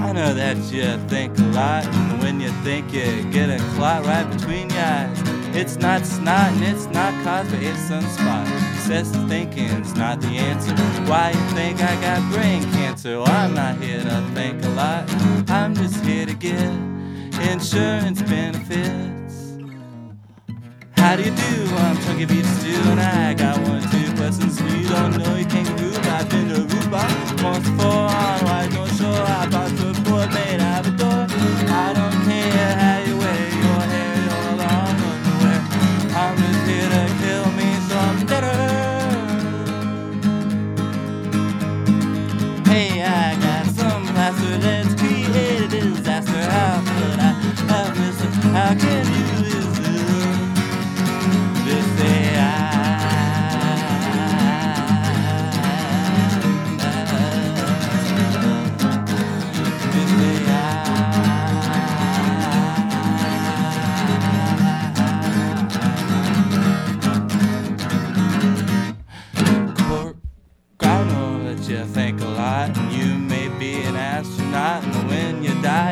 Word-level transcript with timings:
I 0.00 0.12
know 0.12 0.34
that 0.34 0.56
you 0.72 0.98
think 1.08 1.38
a 1.38 1.42
lot, 1.42 1.86
and 1.86 2.20
when 2.22 2.40
you 2.40 2.50
think 2.64 2.92
you 2.92 3.22
get 3.30 3.48
a 3.48 3.58
clot 3.74 4.04
right 4.06 4.28
between 4.30 4.70
your 4.70 4.80
eyes. 4.80 5.30
It's 5.52 5.76
not 5.78 6.06
snot 6.06 6.52
and 6.52 6.62
it's 6.62 6.86
not 6.86 7.12
caused 7.24 7.50
by 7.50 7.58
a 7.58 7.74
sunspot. 7.74 8.46
Excessive 8.74 9.28
thinking's 9.28 9.94
not 9.96 10.20
the 10.20 10.28
answer. 10.28 10.72
Why 11.10 11.30
you 11.30 11.40
think 11.56 11.82
I 11.82 12.00
got 12.00 12.32
brain 12.32 12.62
cancer? 12.70 13.18
Well, 13.18 13.28
I'm 13.28 13.52
not 13.54 13.76
here 13.78 14.00
to 14.00 14.22
think 14.32 14.64
a 14.64 14.68
lot. 14.68 15.10
I'm 15.50 15.74
just 15.74 16.04
here 16.04 16.24
to 16.24 16.34
get 16.34 16.72
insurance 17.50 18.22
benefits. 18.22 19.58
How 20.92 21.16
do 21.16 21.24
you 21.24 21.32
do? 21.32 21.74
I'm 21.74 21.96
Chunky 22.02 22.26
Beef 22.26 22.46
Stew, 22.46 22.90
and 22.90 23.00
I 23.00 23.34
got 23.34 23.58
one, 23.66 23.82
two 23.90 23.99
for 24.38 24.64
you. 24.76 24.88
Don't 24.88 25.18
know 25.18 25.36
you 25.36 25.44
can't 25.44 25.66
groove. 25.76 25.98
I've 26.06 26.28
been 26.28 26.48
to 26.48 26.54
Aruba 26.60 27.42
once 27.42 27.68
before 27.68 27.86
on 27.86 28.44
White 28.44 28.72
North 28.72 28.96
Shore. 28.98 29.10
I 29.10 29.48
bought 29.50 29.70
the 29.70 29.92
board 30.08 30.32
made 30.32 30.60
out 30.60 30.86
of 30.86 30.94
a 30.94 30.96
door. 30.96 31.26
I 31.68 31.92
don't 31.92 32.24
care 32.24 32.74
how 32.78 32.98
you 33.06 33.16
wear 33.18 33.48
your 33.64 33.80
hair, 33.92 34.14
your 34.28 34.56
long 34.56 34.96
underwear. 35.10 35.60
I'm 36.14 36.36
just 36.36 36.62
here 36.68 36.88
to 36.94 37.04
kill 37.22 37.46
me 37.58 37.68
some 37.90 38.18
dinner. 38.26 38.60
Hey, 42.70 43.02
I 43.02 43.34
got 43.40 43.66
some 43.74 44.06
plaster 44.06 44.58
that's 44.58 44.94
created 44.94 45.74
a 45.74 45.80
disaster. 45.80 46.42
How 46.50 46.82
could 46.86 47.18
I 47.18 47.32
have 47.72 47.98
missed 47.98 48.24
it? 48.24 48.32
How 48.54 48.74
can 48.74 49.04
you 49.14 49.19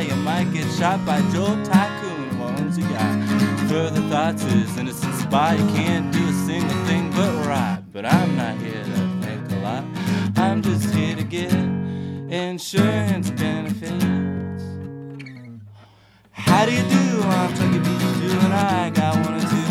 you 0.00 0.16
might 0.16 0.52
get 0.52 0.70
shot 0.72 1.04
by 1.04 1.20
Joe 1.32 1.62
Tycoon 1.64 2.40
owns 2.40 2.78
a 2.78 2.82
yacht. 2.82 3.68
Further 3.68 4.00
thoughts 4.08 4.44
is 4.44 4.76
innocent 4.76 5.14
spot, 5.14 5.58
you 5.58 5.66
can't 5.68 6.12
do 6.12 6.28
a 6.28 6.32
single 6.32 6.84
thing 6.86 7.10
but 7.10 7.46
rot. 7.46 7.82
But 7.92 8.06
I'm 8.06 8.36
not 8.36 8.56
here 8.58 8.84
to 8.84 9.20
think 9.20 9.50
a 9.52 9.56
lot, 9.56 9.84
I'm 10.36 10.62
just 10.62 10.94
here 10.94 11.16
to 11.16 11.24
get 11.24 11.52
insurance 11.52 13.30
benefits. 13.30 14.64
How 16.30 16.64
do 16.66 16.72
you 16.72 16.82
do? 16.82 17.22
I'm 17.22 17.54
Chucky 17.54 17.78
Beach 17.78 18.02
You 18.22 18.38
and 18.40 18.54
I 18.54 18.90
got 18.90 19.14
one 19.24 19.34
or 19.34 19.40
two 19.40 19.67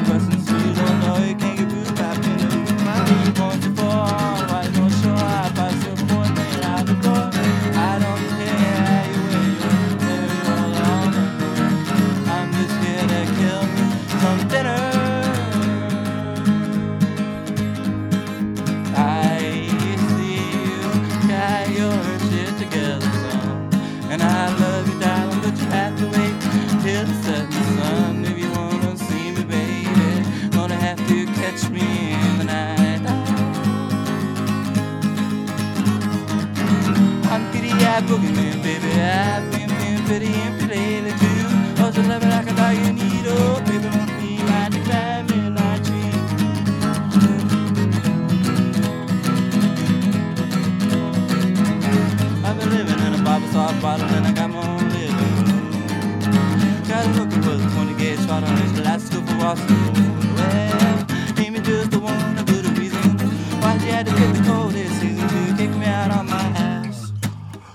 together, 22.70 23.02
son. 23.02 23.70
And 24.10 24.22
I 24.22 24.50
love 24.60 24.88
you, 24.90 25.00
darling, 25.00 25.42
but 25.42 25.58
you 25.60 25.66
have 25.68 25.98
to 26.00 26.06
wait 26.06 26.36
till 26.84 27.06
the 27.06 27.14
setting 27.24 27.52
sun. 27.52 28.26
If 28.26 28.38
you 28.40 28.52
wanna 28.52 28.98
see 28.98 29.32
me, 29.32 29.44
baby, 29.44 30.50
gonna 30.50 30.76
have 30.76 30.98
to 31.08 31.26
catch 31.40 31.70
me 31.70 32.14
in 32.14 32.38
the 32.40 32.46
night. 32.46 33.02
I'm 37.32 37.52
giddy 37.52 37.72
eyed 37.72 38.04
boogeyman, 38.06 38.64
baby. 38.64 38.92
I've 39.02 39.52
been 39.52 39.70
feeling 39.70 40.06
pretty 40.06 40.34
empty 40.34 40.66
lately, 40.66 40.67
20 58.40 58.44
gauge 58.44 58.44
shot 58.44 58.44
on 58.44 58.58
his 58.58 58.80
last 58.80 59.14
of 59.14 59.38
Washington. 59.38 60.36
Well, 60.36 61.06
Amy 61.40 61.60
just 61.60 61.92
the 61.92 62.00
one, 62.00 62.38
a 62.38 62.44
good 62.44 62.66
reason 62.78 63.18
why 63.62 63.78
she 63.80 63.88
had 63.88 64.06
to 64.06 64.12
get 64.12 64.34
the 64.36 64.44
cold 64.44 64.72
this 64.72 64.92
season 65.00 65.28
to 65.28 65.58
kick 65.58 65.72
me 65.76 65.86
out 65.86 66.12
on 66.12 66.26
my 66.28 66.42
ass. 66.56 67.12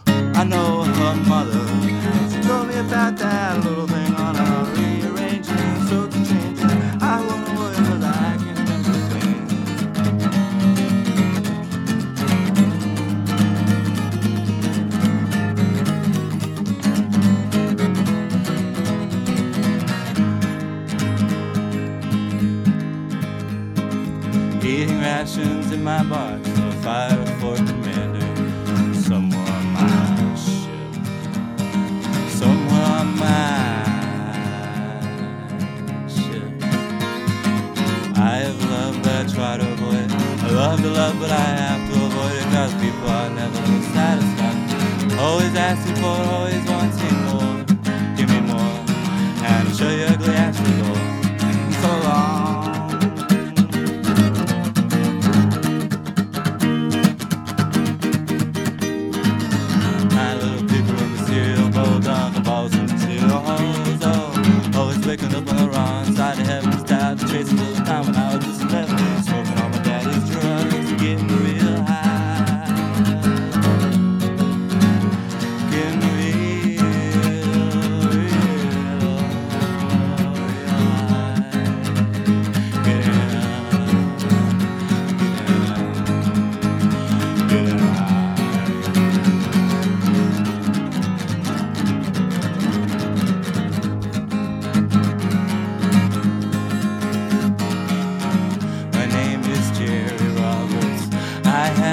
I 0.06 0.44
know 0.44 0.84
her 0.84 1.16
mother. 1.26 1.66
She 2.30 2.40
told 2.42 2.68
me 2.68 2.78
about 2.78 3.16
that 3.18 3.64
little 3.64 3.91
Eating 24.64 25.00
rations 25.00 25.72
in 25.72 25.82
my 25.82 26.04
box 26.04 26.48
for 26.50 26.70
fire 26.82 27.26
for 27.40 27.56
commander. 27.56 28.20
Somewhere 28.94 29.40
on 29.40 29.72
my 29.72 30.36
ship. 30.36 30.70
Somewhere 32.30 32.86
on 33.00 33.08
my 33.18 33.26
ship. 36.06 36.52
I 38.16 38.36
have 38.46 38.64
loved, 38.70 39.02
but 39.02 39.26
I 39.26 39.34
try 39.34 39.56
to 39.56 39.72
avoid. 39.72 40.12
I 40.12 40.50
love 40.52 40.80
to 40.80 40.90
love, 40.90 41.18
but 41.18 41.32
I 41.32 41.34
have 41.34 41.92
to 41.92 41.96
avoid 42.06 42.32
it 42.36 42.44
because 42.44 42.74
people 42.74 43.08
are 43.08 43.30
never 43.30 43.56
satisfied. 43.92 45.18
Always 45.18 45.54
asking 45.56 45.96
for, 45.96 46.06
always 46.06 46.64
wanting 46.70 47.21
To 67.32 67.71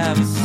My 0.09 0.38